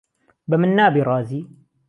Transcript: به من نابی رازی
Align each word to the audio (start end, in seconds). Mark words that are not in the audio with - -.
به 0.49 0.55
من 0.61 0.71
نابی 0.77 1.01
رازی 1.07 1.39